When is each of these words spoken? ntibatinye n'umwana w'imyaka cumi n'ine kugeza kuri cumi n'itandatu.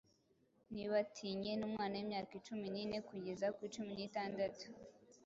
ntibatinye 0.73 1.51
n'umwana 1.55 1.93
w'imyaka 1.97 2.33
cumi 2.45 2.67
n'ine 2.73 2.97
kugeza 3.09 3.45
kuri 3.55 3.69
cumi 3.75 3.91
n'itandatu. 3.95 4.65